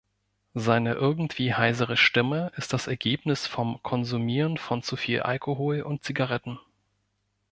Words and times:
Seine 0.55 0.93
irgendwie 0.93 1.53
heisere 1.53 1.95
Stimme 1.95 2.51
ist 2.57 2.73
das 2.73 2.87
Ergebnis 2.87 3.45
vom 3.45 3.83
Konsumieren 3.83 4.57
von 4.57 4.81
zu 4.81 4.95
viel 4.95 5.21
Alkohol 5.21 5.81
und 5.83 6.03
Zigaretten. 6.03 6.57